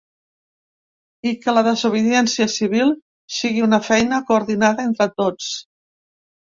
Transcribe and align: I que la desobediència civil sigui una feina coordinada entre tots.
I 1.31 1.33
que 1.43 1.53
la 1.57 1.63
desobediència 1.67 2.49
civil 2.55 2.95
sigui 3.37 3.69
una 3.69 3.83
feina 3.93 4.23
coordinada 4.33 4.91
entre 4.91 5.11
tots. 5.23 5.55